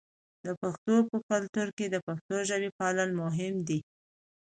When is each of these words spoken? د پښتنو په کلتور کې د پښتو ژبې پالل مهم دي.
د 0.45 0.47
پښتنو 0.61 0.97
په 1.09 1.17
کلتور 1.29 1.67
کې 1.77 1.85
د 1.89 1.95
پښتو 2.07 2.35
ژبې 2.49 2.69
پالل 2.79 3.09
مهم 3.21 3.55
دي. 3.67 3.79